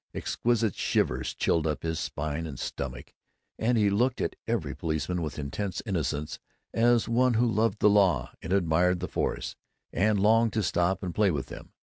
Exquisite 0.15 0.73
shivers 0.73 1.35
chilled 1.35 1.67
his 1.83 1.99
spine 1.99 2.47
and 2.47 2.57
stomach, 2.59 3.13
and 3.59 3.77
he 3.77 3.91
looked 3.91 4.19
at 4.19 4.35
every 4.47 4.75
policeman 4.75 5.21
with 5.21 5.37
intense 5.37 5.79
innocence, 5.85 6.39
as 6.73 7.07
one 7.07 7.35
who 7.35 7.45
loved 7.45 7.77
the 7.77 7.87
law, 7.87 8.33
and 8.41 8.51
admired 8.51 8.99
the 8.99 9.07
Force, 9.07 9.55
and 9.93 10.19
longed 10.19 10.53
to 10.53 10.63
stop 10.63 11.03
and 11.03 11.13
play 11.13 11.29
with 11.29 11.49
them. 11.49 11.71